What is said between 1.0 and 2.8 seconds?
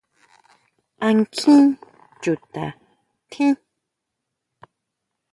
¿A nkjin chuta